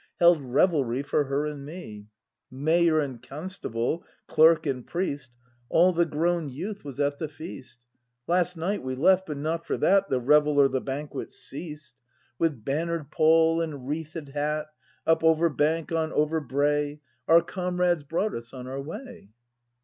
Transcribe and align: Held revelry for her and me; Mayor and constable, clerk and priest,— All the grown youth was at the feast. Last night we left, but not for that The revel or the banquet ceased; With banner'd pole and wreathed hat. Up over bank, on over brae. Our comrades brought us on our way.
Held 0.19 0.41
revelry 0.41 1.03
for 1.03 1.25
her 1.25 1.45
and 1.45 1.63
me; 1.63 2.07
Mayor 2.49 2.99
and 2.99 3.21
constable, 3.21 4.03
clerk 4.25 4.65
and 4.65 4.87
priest,— 4.87 5.29
All 5.69 5.93
the 5.93 6.07
grown 6.07 6.49
youth 6.49 6.83
was 6.83 6.99
at 6.99 7.19
the 7.19 7.27
feast. 7.29 7.85
Last 8.25 8.57
night 8.57 8.81
we 8.81 8.95
left, 8.95 9.27
but 9.27 9.37
not 9.37 9.63
for 9.63 9.77
that 9.77 10.09
The 10.09 10.19
revel 10.19 10.57
or 10.59 10.67
the 10.67 10.81
banquet 10.81 11.29
ceased; 11.31 11.95
With 12.39 12.65
banner'd 12.65 13.11
pole 13.11 13.61
and 13.61 13.87
wreathed 13.87 14.29
hat. 14.29 14.69
Up 15.05 15.23
over 15.23 15.49
bank, 15.51 15.91
on 15.91 16.11
over 16.13 16.39
brae. 16.39 16.99
Our 17.27 17.43
comrades 17.43 18.03
brought 18.03 18.33
us 18.33 18.55
on 18.55 18.65
our 18.65 18.81
way. 18.81 19.29